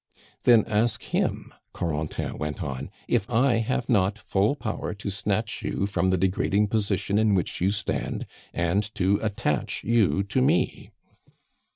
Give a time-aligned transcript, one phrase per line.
[0.45, 5.85] "Then ask him," Corentin went on, "if I have not full power to snatch you
[5.85, 10.89] from the degrading position in which you stand, and to attach you to me."